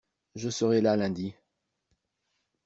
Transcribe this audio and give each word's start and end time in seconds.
Je 0.33 0.49
serai 0.49 0.81
là 0.81 0.95
lundi. 0.95 1.35